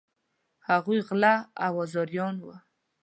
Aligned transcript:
هغوی 0.69 0.99
غله 1.07 1.33
او 1.65 1.73
آزاریان 1.83 2.35
وه. 2.45 2.57